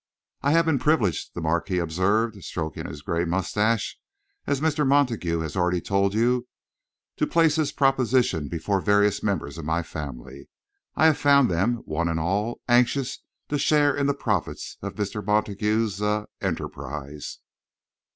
[0.41, 3.99] "I have been privileged," the Marquis observed, stroking his grey moustache,
[4.47, 4.83] "as Mr.
[4.83, 6.47] Montague has already told you,
[7.17, 10.49] to place his proposition before various members of my family.
[10.95, 13.19] I have found them, one and all, anxious
[13.49, 15.23] to share in the profits of Mr.
[15.23, 17.37] Montague's er enterprise."